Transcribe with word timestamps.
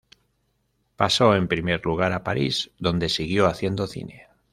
Pasó 0.95 1.35
en 1.35 1.47
primer 1.47 1.85
lugar 1.85 2.11
a 2.11 2.23
París, 2.23 2.71
donde 2.79 3.07
siguió 3.07 3.45
haciendo 3.45 3.85
cine. 3.85 4.25